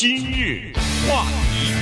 [0.00, 0.72] 今日
[1.06, 1.74] 话题，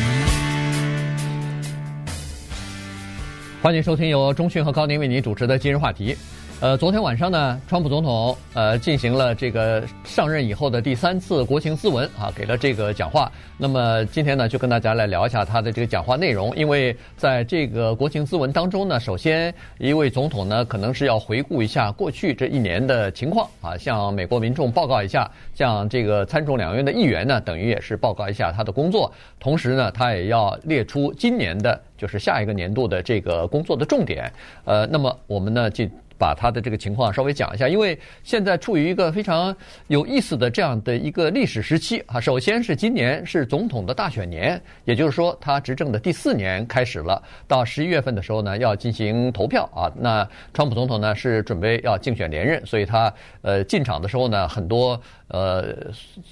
[3.63, 6.17] 欢迎收听由中讯和高宁为您主持的今日话题。
[6.61, 13.31] 呃，昨天晚上呢，川普总统呃进行了这个上任以后的第三次国情咨文啊，给了这个讲话。
[13.57, 16.53] 那么今天呢，就跟大家来聊一下他的这个讲话内容。
[16.57, 29.13] 因为在这个国情咨文当中呢，首先一位总统呢，可能是要回顾一下过去这一年的情况啊，向美国民众报告一下，向这个参众两院的议员呢，等于也是报告一下他的工作。
[29.39, 34.29] 同时呢，他也要列出今年的，就是下一个年度的这个工作的重点。
[34.65, 35.87] 呃，那么我们呢，就。
[36.19, 39.55] 把他的这个情况稍微讲一下，因为现在处于一个非常
[39.87, 42.21] 有意思的这样的一个历史时期啊。
[42.21, 47.23] 首先是今年是总统的大选年，也就是说他执政的第四年开始了。
[47.47, 49.91] 到十一月份的时候呢，要进行投票啊。
[49.97, 53.13] 那川普总统呢是准备要竞选连任，所以他
[53.43, 55.73] 呃进场的时候呢，很多呃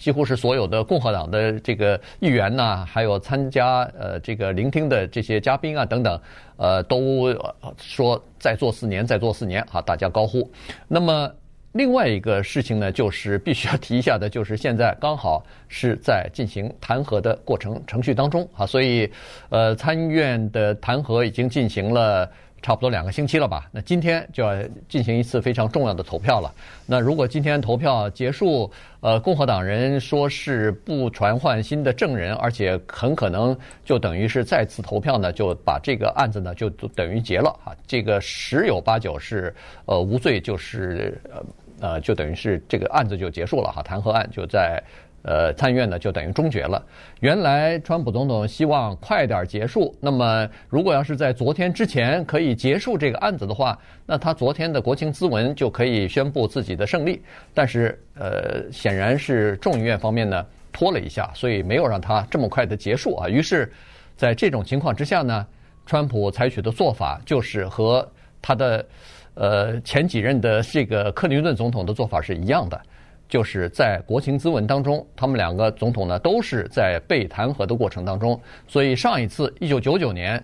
[0.01, 6.21] 几乎是所有的共和党的这个议员呐，还有参加呃这个聆听的这些嘉宾啊等等。
[6.59, 7.29] 呃，都
[7.77, 10.49] 说再做四年，再做四年，啊，大家高呼。
[10.87, 11.29] 那么
[11.73, 19.11] 另外一个事情呢，就是必须要提一下的，就是现在刚好是在进行弹劾的过程程序当中啊，所以
[19.49, 22.31] 呃，参议院的弹劾已经进行了。
[22.67, 23.71] 差不多两个星期了吧？
[23.71, 26.53] 那今天就要进行一次非常重要的投票了。
[26.85, 37.71] 那如果今天投票结束，呃，共和党人说是不传唤新的证人，而且很可能就等于是再次投票呢，就把这个案子呢就等于结了啊。
[37.87, 41.45] 这个十有八九是呃无罪，就是呃
[41.79, 44.83] 呃就等于是这个案子就结束了哈，弹劾案就在。
[45.27, 46.81] 呃，参议院呢就等于终结了。
[47.19, 57.21] 原来川普总统希望快点结束，那么如果要是在昨天之前可以结束这个案子的话，那他昨天的国情咨文就可以宣布自己的胜利。
[57.53, 63.29] 但是，呃，显然是众议院方面呢拖了一下，所以没有让他这么快的结束啊。
[63.29, 63.69] 于是，
[64.17, 65.45] 在这种情况之下呢，
[65.87, 68.09] 川普采取的做法就是和
[68.41, 68.87] 他的
[69.35, 72.81] 呃前几任的这个克林顿总统的做法是一样的。
[73.29, 80.41] 就是在国情咨文当中，他们两个总统呢都是在被弹劾的过程当中，所以上一次一九九九年，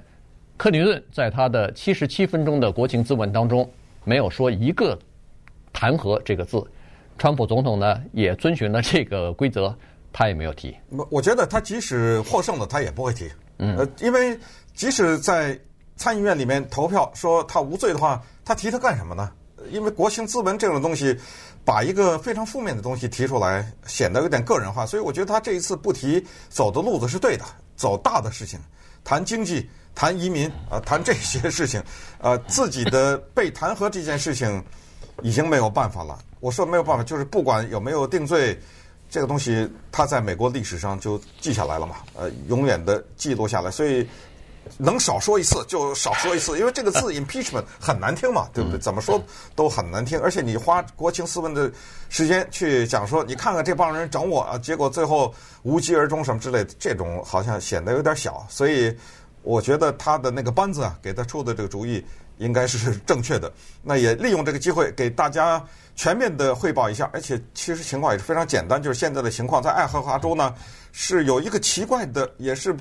[0.57, 3.71] 克林顿在他的七十七分钟的国情咨文当中
[4.03, 4.99] 没有说一个
[5.73, 6.61] 弹劾这个字，
[7.17, 9.73] 川普总统呢也遵循了这个规则，
[10.13, 10.77] 他也没有提。
[10.89, 13.31] 我我觉得他即使获胜了，他也不会提。
[13.59, 14.37] 嗯，呃，因为
[14.75, 15.57] 即使在
[15.95, 19.31] 参议院里面投票说他无罪的话，他提他干什么呢？
[19.71, 21.17] 因为国情咨文这种东西。
[21.65, 27.45] 把一个非常负面的东西提出来，显得有点个人化，所以我觉得他这一次不提走的路子是对的，
[27.77, 28.59] 走大的事情，
[29.05, 31.83] 谈经济、谈移民啊，谈这些事情，
[32.19, 34.63] 呃，自己的被弹劾这件事情
[35.23, 36.19] 已经没有办法了。
[36.41, 38.59] 我说没有办法，就是不管有没有定罪，
[39.09, 44.07] 这个东西他在美国历史上就记下来了嘛，呃，永远的记录下来，所以。
[44.79, 48.79] 能少说一次就少说一次，因为这个字 impeachment 很难听嘛，对不对？
[48.79, 49.23] 怎么说
[49.55, 51.71] 都很难听，而且你花国情咨文的
[52.09, 58.47] 时间去讲说，你看看这帮人整我啊，结果最后无疾而终什么之类的，这种好像显得有点小。
[58.49, 58.97] 所以
[59.43, 62.05] 我觉得他的那个班子啊，给他出的这个主意
[62.39, 63.53] 应该是正确的。
[63.83, 65.63] 那也利用这个机会给大家
[65.95, 70.55] 全面的汇报一下，而且其实情况也是非常简单，就是现在的情况在爱荷华州呢
[70.93, 72.75] 是有一个奇怪的，也是。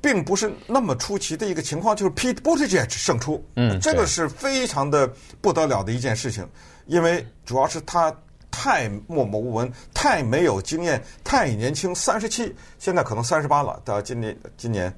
[0.00, 6.48] 并不是那么出奇的一个情况，就是 Pete Buttigieg 胜出，嗯，这个是非常的不得了的一件事情，
[6.86, 8.14] 因为主要是他
[8.50, 13.80] 太默默无闻，太没有经验，太年轻，三十七，现在可能三十八了。
[13.84, 14.92] 到今年，今年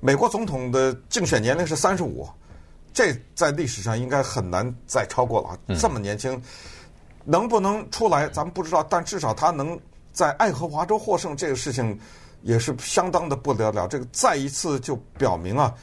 [0.00, 2.28] 美国总统的竞选年龄是三十五，
[2.94, 5.76] 这在历史上应该很难再超过了。
[5.76, 6.40] 这么年轻，
[7.24, 9.78] 能不能出来咱们不知道，但至少他能
[10.12, 11.98] 在爱荷华州获胜，这个事情。
[12.42, 15.74] 也是相当的不得了，这个再一次就表明啊，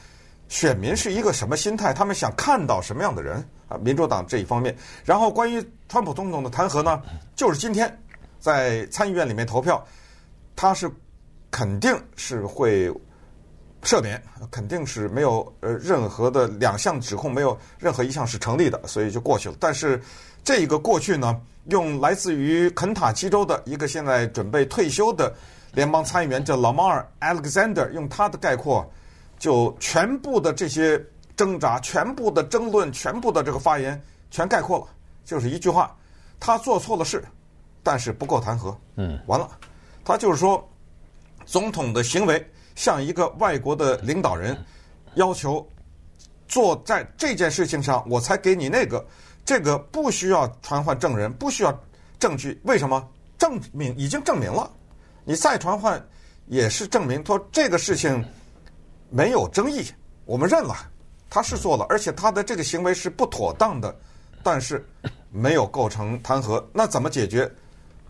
[0.48, 3.76] 选民是一个什么心态，他们想看到什么样的人啊？
[3.78, 4.74] 民主党这一方面，
[5.04, 7.02] 然后关于川普总统的弹劾呢，
[7.34, 7.94] 就是今天
[8.40, 9.84] 在参议院里面投票，
[10.56, 10.90] 他是
[11.50, 12.90] 肯定是会
[13.82, 14.20] 赦免，
[14.50, 19.56] 肯定是没有呃任何的两项指控，没有任何一项是成立的，所以就过去了。
[19.60, 20.00] 但是
[20.42, 25.34] 这个过去呢，用来自于肯塔基州的一个现在准备退休的。
[25.72, 28.88] 联邦参议员叫 Lamar Alexander，用他的概括，
[29.38, 31.02] 就全部的这些
[31.36, 34.86] 挣扎、全部的争论、全部的这个发言，全概括了，
[35.24, 35.94] 就是一句话：
[36.40, 37.22] 他做错了事，
[37.82, 38.74] 但是不够弹劾。
[38.96, 39.50] 嗯，完了，
[40.04, 40.66] 他就是说，
[41.44, 44.56] 总统的行为像一个外国的领导人，
[45.14, 45.66] 要求
[46.48, 49.04] 做在这件事情上，我才给你那个，
[49.44, 51.80] 这个不需要传唤证人，不需要
[52.18, 53.06] 证据，为什么？
[53.38, 54.70] 证明已经证明了。
[55.28, 56.00] 你再传唤，
[56.46, 58.24] 也是证明说这个事情
[59.10, 59.84] 没有争议，
[60.24, 60.76] 我们认了，
[61.28, 63.92] 他是做了，而且他的这个行为是不妥当的，
[64.44, 64.86] 但是
[65.32, 66.64] 没有构成弹劾。
[66.72, 67.50] 那怎么解决？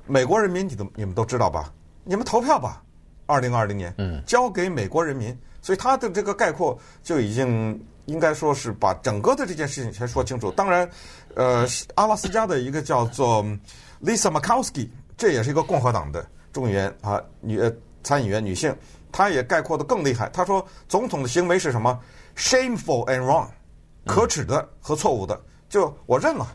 [0.06, 1.72] 美国人民，你都你们都知道吧？
[2.04, 2.82] 你们投票吧，
[3.24, 5.36] 二零二零年，嗯，交给美国人民。
[5.62, 10.50] 所以他的这个概括就已经应该说是把整个的这件事情先说清楚。
[10.52, 10.88] 当然，
[11.34, 13.42] 呃，阿拉斯加的一个叫做
[14.04, 16.24] Lisa Murkowski，这也是一个共和党的
[16.56, 17.60] 众议员啊，女
[18.02, 18.74] 参议员女性，
[19.12, 20.26] 她也概括的更厉害。
[20.30, 22.00] 她说，总统的行为是什么
[22.34, 23.46] ？Shameful and wrong，
[24.06, 25.38] 可耻的和错误的。
[25.68, 26.46] 就我认了，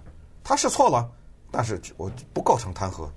[0.44, 1.07] 他是错了，
[1.51, 3.07] 但是我不构成弹劾，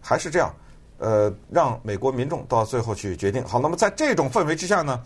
[0.00, 0.54] 还是这样。
[0.98, 3.44] 呃，让美国民众到最后去决定。
[3.44, 5.02] 好，那么在这种氛围之下呢，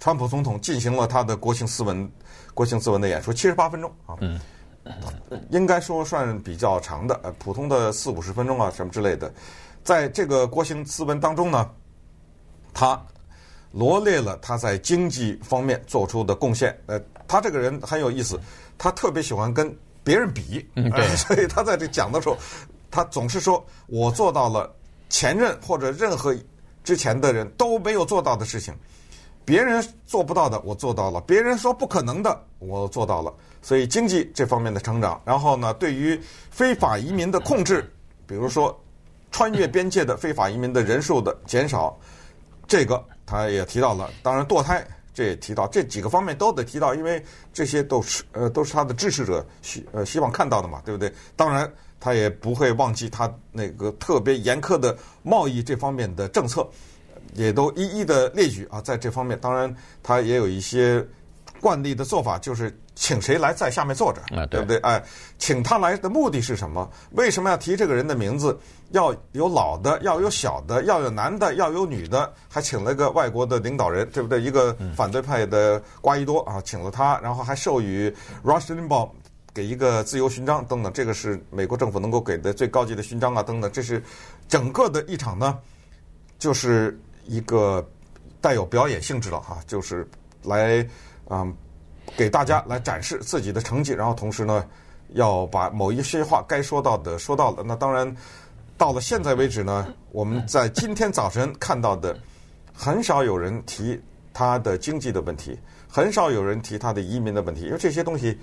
[0.00, 2.10] 川普总统进行了他的国情咨文，
[2.54, 4.40] 国情咨文的演说，七十八分钟啊，嗯，
[5.50, 9.32] 应该说算比较长的，呃，普通的四五十分钟啊，什么之类的。
[9.84, 11.70] 在这个国情咨文当中呢，
[12.72, 13.00] 他
[13.70, 16.76] 罗列了他在经济方面做出的贡献。
[16.86, 18.38] 呃，他这个人很有意思，
[18.78, 19.74] 他特别喜欢跟
[20.04, 22.36] 别人比，嗯， 对，所以他在这讲的时候，
[22.90, 24.72] 他总是说我做到了。
[25.14, 26.34] 前任或者任何
[26.82, 28.74] 之前的人都没有做到的事情，
[29.44, 33.30] 别人做不到的我做到了，别人说不可能的我做到了。
[33.60, 36.18] 所以经济这方面的成长，然后呢，对于
[36.50, 37.92] 非法移民的控制，
[38.26, 38.74] 比如说
[39.32, 41.98] 穿越边界的非法移民的人数的减少，
[42.68, 44.08] 这个他也提到了。
[44.22, 47.20] 当然堕胎这也提到，这几个方面都得提到，因为
[47.52, 51.12] 这些都是呃都是他的支持者希呃希望看到的嘛，对不对？
[51.34, 51.68] 当然。
[52.04, 56.68] 他也不会忘记他那个特别严苛的贸易这方面的政策，
[57.34, 58.80] 也都一一的列举啊。
[58.80, 61.06] 在这方面，当然他也有一些
[61.62, 64.76] 惯例的做法，就是请谁来在下面坐着，对不对？
[64.78, 65.00] 哎，
[65.38, 66.90] 请他来的目的是什么？
[67.12, 68.58] 为什么要提这个人的名字？
[68.90, 74.42] 要有老的，要有小的，要有男的，要有女的，还请了个外国的领导人，对不对？
[74.42, 78.12] 一个反对派的瓜伊多啊，请了他，然后还授予
[78.44, 79.08] Rush Limbaugh
[79.54, 84.02] 给一个自由勋章等等，这个是美国政府能够给的最高级的勋章啊等等，这是
[84.48, 85.58] 整个的一场呢，
[86.38, 87.86] 就是一个
[88.42, 90.06] 带有表演性质的哈，就是
[90.42, 90.86] 来
[91.32, 91.56] 嗯
[92.16, 94.64] 给大家来展示自己的成绩，然后同时呢
[95.14, 97.64] 要把某一些话该说到的说到了。
[97.66, 98.16] 那当然
[98.76, 102.16] 到了现在为止呢，我们在今天早晨看到的
[102.72, 104.00] 很少有人提
[104.32, 105.58] 他的经济的问题，
[105.88, 108.38] 很少有人提他的移民的问题，因为这些东西。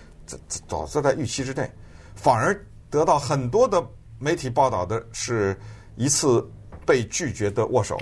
[0.67, 1.67] 早早在预期之内，
[2.13, 2.55] 反而
[2.91, 3.83] 得到很多的
[4.19, 5.59] 媒体报道的是
[5.95, 6.47] 一次
[6.85, 7.99] 被拒绝的握手，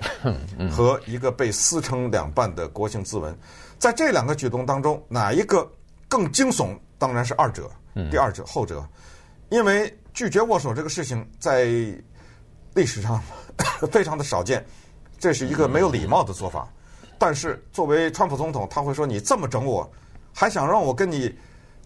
[0.70, 3.34] 和一个被撕成两半的国情咨文。
[3.80, 5.70] 在这两个举动当中，哪一个
[6.08, 6.78] 更惊悚？
[6.98, 7.70] 当然是二者，
[8.10, 8.84] 第二者后者，
[9.50, 11.66] 因为拒绝握手这个事情在
[12.74, 13.22] 历史上
[13.92, 14.66] 非常的少见，
[15.20, 16.68] 这是一个没有礼貌的做法。
[17.20, 19.90] 但是作为川普总统，他会说：“你这么整我，
[20.34, 21.34] 还想让我跟你？”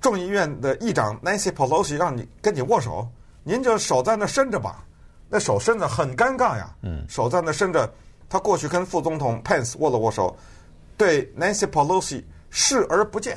[0.01, 3.07] 众议院的议长 Nancy Pelosi 让你跟你握手，
[3.43, 4.83] 您就手在那伸着吧，
[5.29, 6.75] 那手伸着很尴尬呀。
[6.81, 7.87] 嗯，手在那伸着，
[8.27, 10.35] 他过去跟副总统 Pence 握了握手，
[11.01, 12.21] 对 Nancy Pelosi
[12.51, 13.35] 视而不见。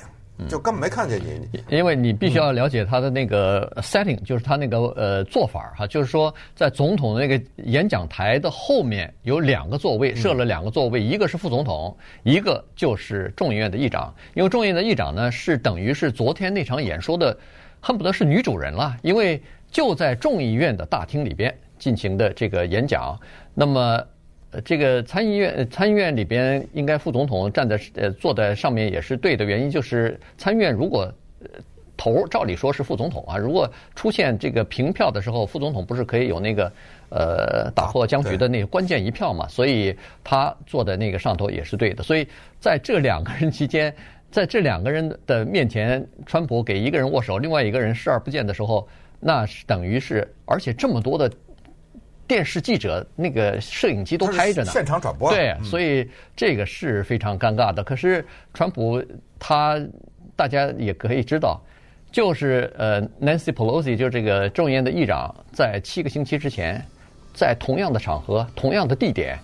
[0.48, 14.12] 就根本没看见你，因为你必须要了解他的那个 setting，就是他那个呃做法哈，就是说在总统的那个演讲台的后面有两个座位，设了两个座位，一个是副总统，一个就是众议院的议长。
[14.34, 17.38] 因为众议院的议长呢，是等于是昨天那场演说的，
[17.80, 23.16] 恨不得是女主人了，因为就在众议院的大厅里边进行的这个演讲，
[23.54, 24.04] 那么。
[24.62, 31.12] 这个参议院参议院里边，应该副总统站在呃坐在上面也是对的原因，就是参议院如果
[31.96, 36.72] 头照理说是副总统啊，如果出现这个平票的时候，副总统不是可以有那个
[37.10, 39.46] 呃打破僵局的那个关键一票嘛？
[39.48, 42.02] 所以他坐在那个上头也是对的。
[42.02, 42.26] 所以
[42.60, 43.94] 在这两个人期间，
[44.30, 48.86] 在这两个人的面前，川普给一个人握手，另外一个人视而不见的时候，
[49.20, 51.30] 那是等于是，而且这么多的。
[52.26, 55.30] 电视记者那个摄影机都拍着呢，现场转播。
[55.30, 57.84] 对，所以这个是非常尴尬的。
[57.84, 59.02] 可是川普
[59.38, 59.78] 他
[60.34, 61.60] 大家也可以知道，
[62.10, 66.82] 就是呃，Nancy Pelosi 就这个众议院的议长，在七个星期之前，
[67.34, 69.38] 在同样的场合、同样的地点，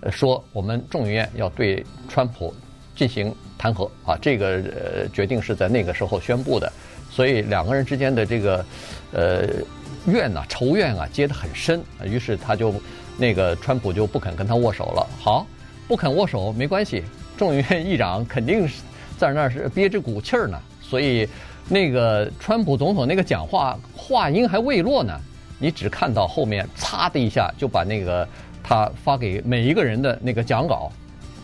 [0.00, 2.54] 呃，说我们众议院要对川普
[2.94, 6.72] 进行弹劾啊，这个呃决定是在那个时候宣布的。
[7.10, 8.64] 所以两个人之间的这个
[9.12, 9.48] 呃。
[10.06, 11.82] 怨呐、啊，仇怨啊，结得很深。
[12.04, 12.74] 于是他就，
[13.16, 15.06] 那个川普就不肯跟他握手了。
[15.20, 15.46] 好，
[15.86, 17.04] 不肯握手没关系，
[17.36, 18.82] 众议院议长肯定是
[19.18, 20.60] 在那儿是憋着股气儿呢。
[20.80, 21.28] 所以，
[21.68, 25.20] 那个川普总统那个讲话话音还未落呢，
[25.58, 28.26] 你只看到后面嚓的一下就把那个
[28.62, 30.90] 他发给每一个人的那个讲稿，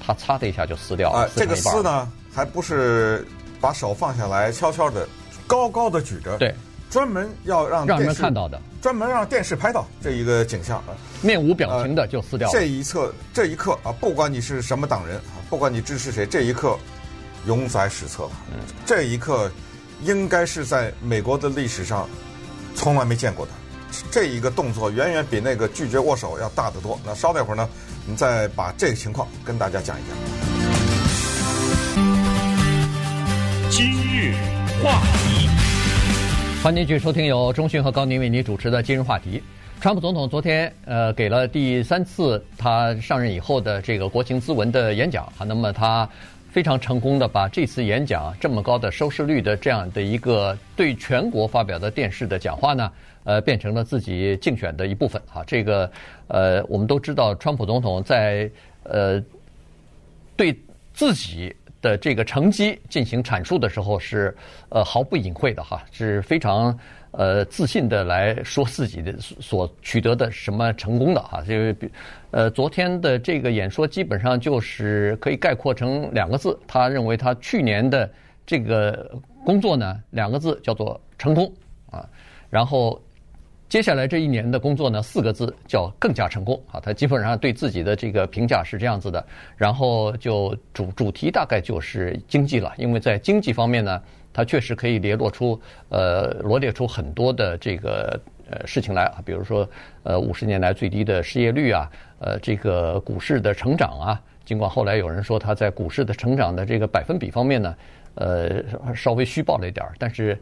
[0.05, 1.19] 他擦的一下就撕掉了。
[1.21, 3.27] 啊，这个撕呢，还不是
[3.61, 5.07] 把手放下来，悄悄的、
[5.47, 6.37] 高高的举着。
[6.39, 6.53] 对，
[6.97, 12.53] 专门要让让人看到的，专门让电视拍到这一个景象啊，面无表情的就撕掉了。
[12.55, 16.75] 这一侧，这一刻啊，不管你是什么党人啊，不管你支持谁，这一刻
[17.45, 18.27] 永载史册。
[18.51, 19.51] 嗯，这一刻
[20.05, 22.09] 应该是在美国的历史上
[22.75, 23.53] 从来没见过的。
[24.11, 26.99] 这一个动作远远比那个拒绝握手要大得多。
[27.05, 27.69] 那稍等一会儿呢，
[28.07, 30.17] 我们再把这个情况跟大家讲一讲。
[33.69, 34.35] 今日
[34.83, 35.36] 话题，
[36.67, 39.41] 欢迎继续收听由中讯和高宁为您主持的今日话题。
[39.81, 46.11] 川普总统昨天呃给了第三次他上任以后的这个国情咨文的演讲啊，那么他
[46.51, 52.91] 非常成功的把这次演讲这么高的收视率的这样的一个对全国发表的电视的讲话呢。
[53.23, 55.45] 呃，变成了自己竞选的一部分啊！
[55.47, 55.89] 这个，
[56.27, 58.51] 呃，我们都知道，川普总统在
[58.83, 59.23] 呃
[60.37, 60.53] 对
[60.93, 61.55] 自己
[61.87, 64.35] 的这个成绩进行阐述的时候是
[64.71, 66.77] 呃毫不隐晦的哈，是非常
[67.13, 71.45] 呃自信的来说自己的所取得的什么成功的哈。
[71.47, 71.89] 这个
[72.33, 78.11] 呃，昨天的这个演说基本上就是可以概括成两个字，他认为他去年的
[78.45, 79.09] 这个
[79.45, 81.53] 工作呢，两个字叫做成功
[81.93, 82.05] 啊，
[82.51, 83.01] 然后。
[83.69, 86.79] 接下来这一年的工作呢，四个字叫更加成功啊！
[86.79, 94.01] 他基本上对自己的这个评价是这样子的，然后就主主题大概就是经济了，因为在经济方面呢，
[94.33, 98.19] 他确实可以列落出呃罗列出很多的这个
[98.49, 99.69] 呃事情来啊，比如说
[100.05, 107.75] 呃五十年来最低的失业率啊，呃这个股市的成长啊，尽管后来有人说他在股市的成长的这个百分比方面呢，
[108.15, 108.63] 呃
[108.95, 110.39] 稍微虚报了一点儿，但是。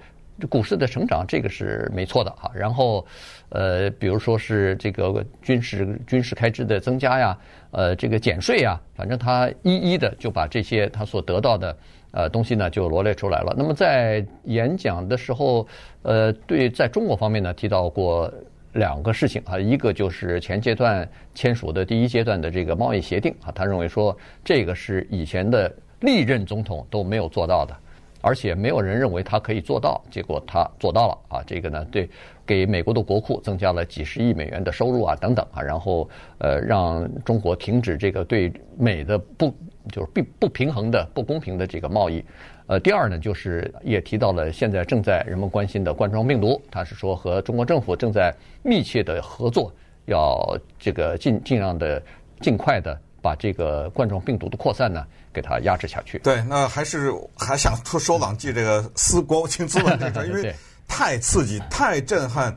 [0.48, 2.50] 股市的成长，这个是没错的哈。
[2.54, 3.06] 然后，
[3.50, 7.38] 呃，比如说是这个军事军事开支的增加呀，
[7.70, 11.76] 呃，这个减税呀，反正他一一的就把这些他所得到的
[12.10, 13.54] 呃东西呢就罗列出来了。
[13.56, 15.66] 那么在演讲的时候，
[16.02, 18.32] 呃，对，在中国方面呢提到过
[18.72, 27.76] 两个事情啊，一个就是前阶段签署的第一阶段的这个贸易协定啊，他认为说这个是以前的历任总统都没有做到的。
[28.24, 31.44] 而且没有人认为他可以做到，结果他做到了啊！
[31.46, 32.08] 这个呢，对，
[32.46, 39.54] 给美国的国库增加了几十亿美元的收入啊，等等啊，然后呃，让中国停止这个对美的不
[39.92, 42.24] 就是不不平衡的不公平的这个贸易。
[42.66, 49.70] 呃，第二呢，就是也提到了现在正在人们关心的冠状病毒，他是说和中国政府正在密切的合作，
[50.06, 52.02] 要这个尽尽量的
[52.40, 55.04] 尽快的把这个冠状病毒的扩散呢。
[55.34, 56.16] 给它压制下去。
[56.20, 60.54] 对，那还是还想说说两句这个撕国情咨文这个，因为
[60.86, 62.56] 太刺激、太震撼、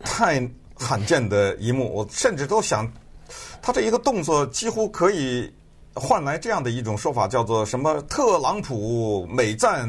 [0.00, 0.42] 太
[0.74, 2.92] 罕见的一幕，我甚至都想，
[3.62, 5.48] 他这一个动作几乎可以
[5.94, 9.88] 换来这样的一种说法，叫做什么特朗普美赞，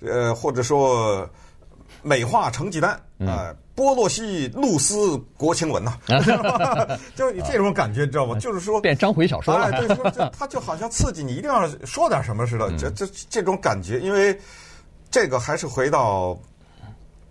[0.00, 1.28] 呃，或者说
[2.00, 3.52] 美化成绩单啊。
[3.52, 5.96] 呃波洛西露丝国情文呐，
[7.16, 8.38] 就你这种感觉，你知道吗？
[8.38, 9.64] 就是说变章回小说了。
[9.64, 12.70] 哎，对，说他就好像刺激你，一定要说点什么似的。
[12.76, 14.38] 这这这种感觉，因为
[15.10, 16.38] 这个还是回到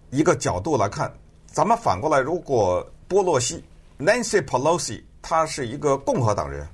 [0.09, 1.13] 一个角度来看，
[1.45, 3.63] 咱们反过来，如果波洛西
[3.99, 6.67] Nancy Pelosi 他是一个共和党人，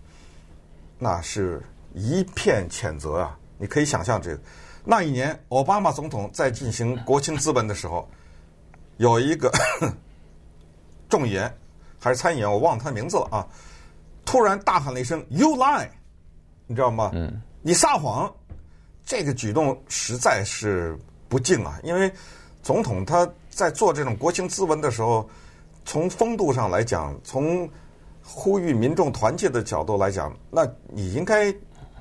[0.97, 1.61] 那是
[1.93, 3.37] 一片谴责啊！
[3.57, 4.41] 你可以想象这个
[4.85, 8.09] 那一年奥巴马总统在进行国情咨文的时候。
[8.97, 9.51] 有一个
[11.09, 11.51] 众议员
[11.99, 13.47] 还是参议员，我忘了他的名字了啊！
[14.25, 15.87] 突然大喊了一声 “You lie”，
[16.65, 17.11] 你知道吗？
[17.13, 18.31] 嗯，你撒谎，
[19.05, 20.97] 这个举动实在是
[21.29, 21.79] 不敬啊！
[21.83, 22.11] 因为
[22.61, 25.27] 总统他在做这种国情咨文的时候，
[25.85, 27.69] 从风度上来讲，从
[28.21, 31.53] 呼吁民众团结的角度来讲，那你应该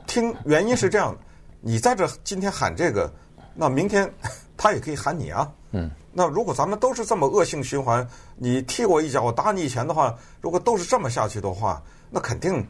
[0.07, 0.35] 听。
[0.45, 1.17] 原因是这样，
[1.61, 3.13] 你在这今天喊这个，
[3.55, 4.13] 那明天
[4.57, 5.53] 他也可以喊你啊。
[5.71, 5.91] 嗯。
[6.19, 12.67] 那如果咱们都是这么恶性循环，你踢我一脚，我打你一拳的话，如果都是这么下去的话，那肯定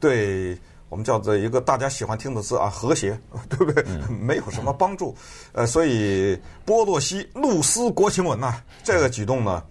[0.00, 3.84] 对我们叫做一个大家喜欢听的字啊，和谐， 对不对？
[4.08, 5.14] 没有什么帮助。
[5.52, 9.62] 呃，所以波洛西怒撕国情文呐，这个举动呢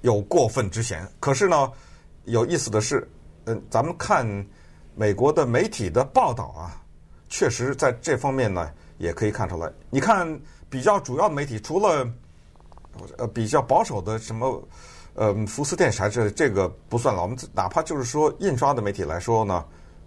[0.00, 1.06] 有过分之嫌。
[1.20, 1.70] 可是呢，
[2.24, 3.06] 有意思的是，
[3.44, 4.26] 嗯，咱们看
[4.94, 6.80] 美国的媒体的报道啊，
[7.28, 9.70] 确实在这方面呢也可以看出来。
[9.90, 10.26] 你看
[10.70, 12.08] 比较主要的媒体，除了
[13.18, 14.62] 呃，比较保守的什么，
[15.14, 17.22] 呃，福斯电视台这这个不算了。
[17.22, 19.64] 我们哪怕就是说印刷的媒体来说呢，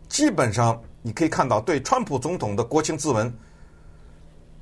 [0.08, 3.34] 基本上你可以看到对川普总统的国情咨文，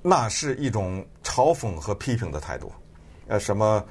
[0.01, 2.72] 那是一种嘲讽和批评的态度。
[3.27, 3.84] 呃，什么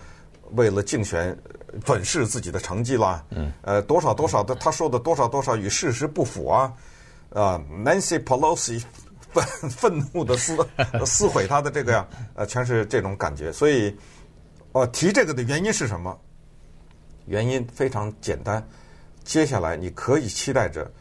[0.53, 1.37] 为了竞选
[1.85, 6.73] 粉饰自己的成绩啦，嗯，呃，多少多少的他说的多少多少与事实不符啊，
[7.35, 8.83] 啊，Nancy Pelosi
[9.33, 10.57] 愤愤怒的撕
[11.05, 13.53] 撕毁他的这个呀，呃，全是这种感觉。
[13.53, 13.95] 所以，
[14.77, 16.15] 我提这个的原因是什么？
[17.25, 18.63] 原因非常简单，
[19.25, 20.93] 接下来你可以期待着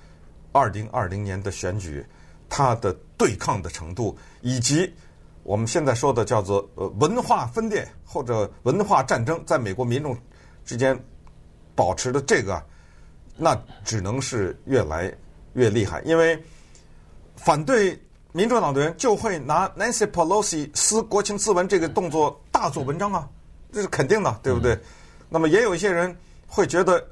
[0.53, 2.05] 二零二零年的选举，
[2.47, 4.89] 它的对抗的程度以及。
[5.43, 10.17] 我们现在说的叫做呃文化分裂或者文化战争，在美国民众
[10.63, 10.97] 之间
[11.75, 12.63] 保持的这个，
[13.35, 15.13] 那只能是越来
[15.53, 16.41] 越厉害，因为
[17.35, 18.01] 反对
[18.31, 23.29] 民主党的人就会拿 Nancy Pelosi 撕国情咨文这个动作大做文章啊，
[23.75, 24.79] 这是肯定的，对不对？
[25.27, 26.15] 那么也有一些人
[26.47, 27.05] 会觉得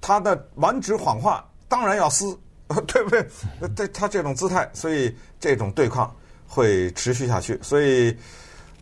[0.00, 2.38] 他的完指谎话当然要撕，
[2.86, 3.26] 对不对？
[3.74, 6.14] 对 他这种姿态，所以这种对抗。
[6.46, 8.16] 会持续下去，所以，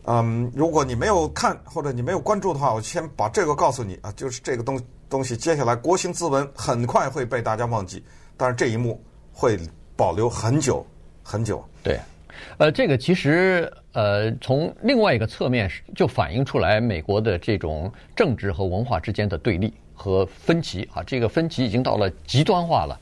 [0.03, 8.03] 嗯，如果你没有看或者你没有关注的话，我先把这个告诉你啊，就是这个东东西，接下来国情咨文很快会被大家忘记，
[8.37, 9.57] 但是这一幕会
[9.95, 10.85] 保留很久
[11.23, 11.67] 很久。
[11.81, 11.99] 对，
[12.57, 22.99] 呃，这个其实呃，从另外一个侧面就反映出来美国的这种政治和文化之间的对立和分歧啊，这个分歧已经到了极端化了，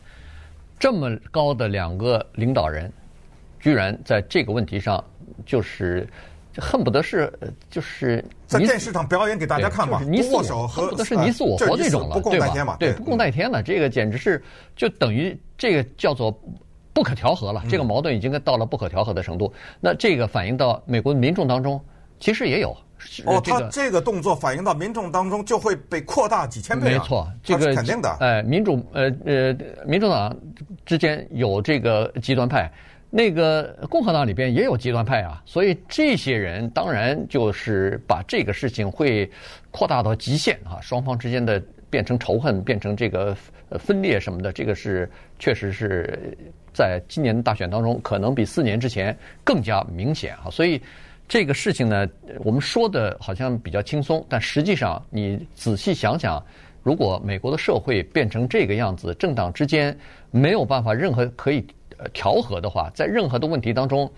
[0.80, 2.92] 这么高的两个领导人。
[3.60, 5.04] 居然在这个问题上，
[5.46, 6.08] 就是
[6.58, 7.32] 恨不得是
[7.70, 12.78] 就是在电视上表演给大家看嘛，就是你死我活，恨不得是你死我活这种了，对吧？
[12.80, 14.44] 对，不共戴天了，这个简直是
[14.76, 16.36] 就等于这个叫做
[17.02, 19.52] 不可调和了，这个矛盾已经到了不可调和的程度。
[19.80, 21.82] 那这个反映到美国民众当中，
[22.20, 22.78] 其实也有。
[23.26, 26.92] 哦，他这个动作反映到民众当中，就会被扩大几千倍。
[26.92, 28.18] 没错，这个是肯定的。
[28.20, 30.32] 哎，民主呃呃，民主党
[30.86, 32.72] 之间有这个极端派。
[33.10, 39.28] 那个共和党里边也有极端派啊，所以这些人当然就是把这个事情会
[39.72, 41.60] 扩大到极限啊，双方之间的
[41.92, 43.38] 变成仇恨，变成这个
[43.78, 45.08] 分裂什么的，这个是
[45.38, 46.36] 确实是
[46.74, 50.50] 在今年的大选当中可能比四年之前更加明显啊。
[50.50, 50.82] 所以
[51.28, 52.08] 这个事情呢，
[52.40, 56.44] 我们说的好像比较轻松，但实际上你仔细想想，
[56.82, 59.96] 如果美国的社会变成这个样子，政党之间
[60.32, 61.64] 没有办法任何可以。
[62.14, 64.12] 调和的话，在任何的问题当中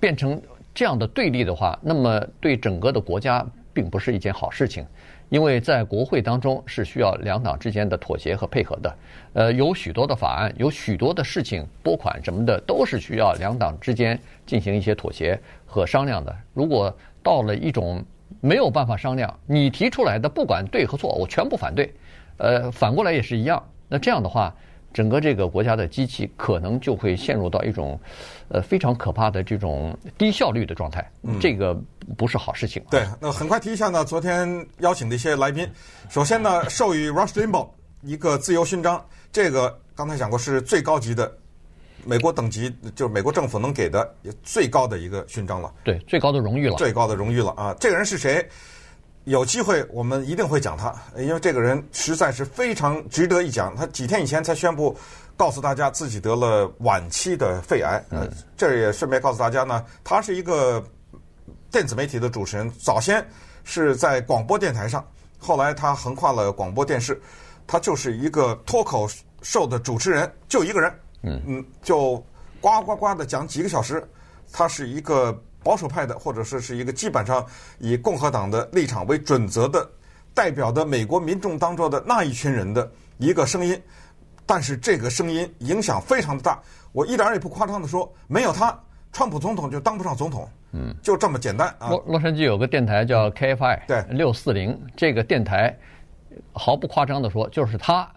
[0.00, 0.40] 变成
[0.74, 4.82] 这样的对立的话，那么对整个的国家并不是一件好事情，
[5.28, 8.96] 因为在国会当中是需要两党之间的妥协和配合的。
[9.32, 16.34] 呃，有许多的法案，有许多的事情，拨款什么的，都是需要两党之间进行一些妥协和商量的。
[16.54, 18.04] 如果到了一种
[18.40, 21.92] 没有办法商量，你提出来的不管对和错，我全部反对。
[22.38, 23.62] 呃，反过来也是一样。
[23.88, 24.54] 那这样的话。
[24.96, 28.00] 整个这个国家的机器可能就会陷入到一种，
[28.48, 31.06] 呃，非常可怕的这种低效率的状态。
[31.20, 31.78] 嗯，这个
[32.16, 32.82] 不是好事情。
[32.90, 35.68] 对，那很快提一下呢，昨天邀请的一些来宾，
[36.08, 37.68] 首先呢，授予 Rush Limbaugh
[38.00, 41.30] 一个自由勋章，这个刚才讲过是最高级的
[42.06, 45.70] 美国等级，就是美国政府能给的最高的一个勋章了。
[45.84, 46.76] 对，最高的荣誉了。
[46.76, 47.76] 最高的荣誉了啊！
[47.78, 48.48] 这个人是谁？
[49.26, 53.74] 有机会我们一定会讲他，因为这个人实在是非常值得一讲。
[53.74, 54.96] 他几天以前才宣布，
[55.36, 58.00] 告诉大家自己得了晚期的肺癌。
[58.10, 60.80] 嗯，这也顺便告诉大家呢，他是一个
[61.72, 63.26] 电子媒体的主持人，早先
[63.64, 65.04] 是在广播电台上，
[65.38, 67.20] 后来他横跨了广播电视，
[67.66, 69.08] 他就是一个脱口
[69.42, 72.24] 秀的主持人，就一个人，嗯嗯，就
[72.60, 74.08] 呱呱呱的讲几个小时，
[74.52, 75.36] 他是一个。
[75.66, 77.44] 保守派的，或者是是一个基本上
[77.80, 79.84] 以共和党的立场为准则的，
[80.32, 83.76] 代表的美国民众当中的那一群人的一个声音，
[84.46, 86.62] 但是这个声音影响非常的大。
[86.92, 88.78] 我一点也不夸张的说，没有他，
[89.12, 90.48] 川普总统就当不上总统。
[90.70, 91.88] 嗯，就这么简单啊。
[91.88, 95.76] 洛洛杉矶有个电台叫 KFI，对，六四零这个电台，
[96.52, 98.08] 毫不夸张的说，就是他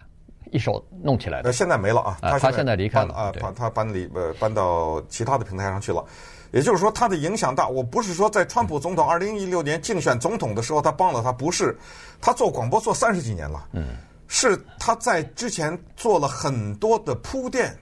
[0.52, 1.52] 一手弄起来的。
[1.52, 6.04] 现在没了啊，他他现在离开了啊，他他搬离呃搬到其他的平台上去了。
[6.52, 7.68] 也就是说，他的影响大。
[7.68, 11.78] 我不是说在川普总统二零一六年竞选总统的时候他帮了他，不是。
[12.20, 17.72] 他做广播做三十几年了，嗯，是他在之前做了很多的铺垫，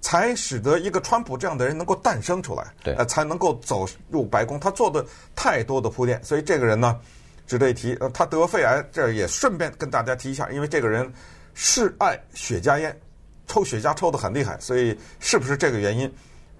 [0.00, 4.58] 才使得一个川普这样的人能够诞生出来，对，呃，才能够走入白宫。
[4.58, 5.04] 他做的
[5.36, 6.98] 太多的铺垫，所以这个人呢，
[7.46, 7.94] 值得一提。
[8.00, 11.12] 呃，他得肺癌，这也顺便跟大家提一下，因为这个人
[11.54, 13.00] 是爱雪茄烟，
[13.46, 16.12] 抽雪茄抽得很厉害，所以是不是这个原因？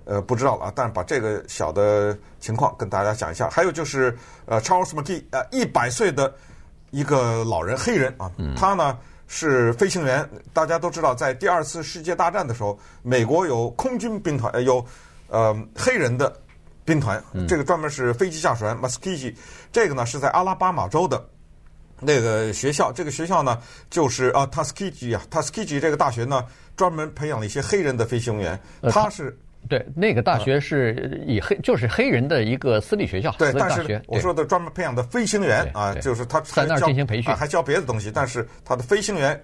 [0.07, 3.49] 呃，不知道了啊，但是把这个小的情况跟大家讲一下。
[3.49, 6.31] 还有就是，呃，Charles McKee，呃，一百岁的
[6.91, 10.29] 一个老人，黑人啊，他呢是飞行员。
[10.53, 14.85] 大家都知道，在第二次世界大战的时候，美国有空军兵团，有
[15.29, 16.31] 呃黑人的
[16.85, 19.35] 兵团，这个专门是飞机驾驶员 Muskie，
[19.73, 21.27] 这个呢是在阿拉巴马州的
[22.01, 26.45] 那个学校，这个学校呢，就是啊，Tuskegee 啊，Tuskegee 这个大学呢，
[26.77, 28.59] 专门培养了一些黑人的飞行员。
[28.91, 29.37] 他是
[29.69, 33.35] 对那个大学是以黑就是黑人的一个私立学校。
[33.39, 38.11] 对，但是我说的专门培养的飞行员啊，就是他在那儿进行培训，还教别的东西。
[38.13, 39.43] 但是他的飞行员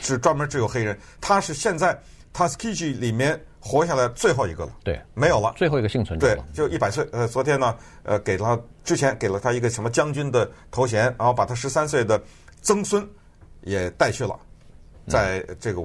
[0.00, 0.98] 是专门只有黑人。
[1.20, 1.98] 他是现在
[2.32, 4.72] Tuskegee 里面活下来最后一个了。
[4.82, 6.26] 对，没有了，最后一个幸存者。
[6.26, 7.06] 对，就一百岁。
[7.12, 12.20] 呃，昨天呢，呃，给了之前给了他一个什么将军的头衔，然后把他十三岁的。
[12.62, 13.02] 曾孙
[13.62, 14.38] 也带去了，
[15.06, 15.82] 在这个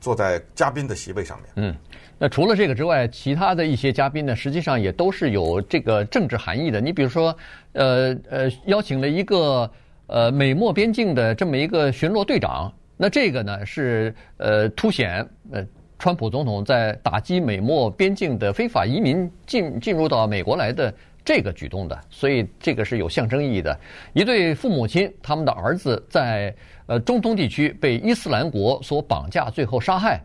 [0.00, 1.50] 坐在嘉宾的席位上面。
[1.56, 1.76] 嗯，
[2.18, 6.80] 那除了这个之外，其他的一些嘉宾呢，实际上也都是有这个政治含义的。
[6.80, 7.36] 你比如说，
[7.72, 9.70] 呃呃，邀请了一个
[10.06, 15.62] 呃美墨边境的这么一个巡逻队长，那这个呢是呃凸显呃
[16.04, 20.92] 川普总统在打击美墨边境的非法移民进进入到美国来的。
[21.24, 23.74] 这个举动的，所以这个是有象征意义的。
[24.12, 30.20] 一对父母亲，他们的儿子在呃中东地区被伊斯兰国所绑架，最后杀害。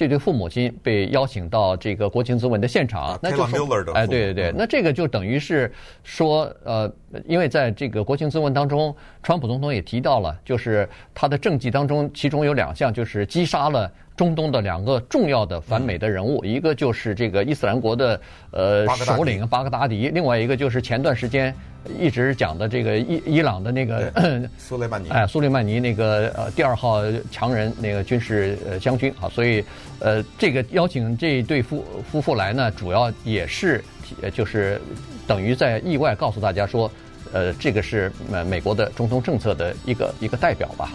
[0.00, 3.54] 这对父母亲被邀请到这个国情咨文的现场，那就是
[3.92, 5.70] 哎，对对对，那这个就等于是
[6.02, 6.90] 说，呃，
[7.26, 18.18] 因为在这个国情咨文当中，川普总统也提到了，就是他的政绩当中，其中有两项就是击杀了中东的两个重要的反美的人物，一个就是这个伊斯兰国的
[18.52, 21.54] 呃首领巴格达迪，另外一个就是前段时间。
[21.98, 24.12] 一直讲的这个伊伊朗的那个
[24.58, 29.64] 苏雷曼尼，哎，苏雷曼尼那个呃第二号强人那个军事呃将军啊，所以
[29.98, 33.82] 呃这个邀请这对夫夫妇来呢，主要也是
[34.32, 34.80] 就是
[35.26, 36.90] 等于在意外告诉大家说，
[37.32, 40.90] 呃这个是呃美国的中东政策的一个一个代表吧。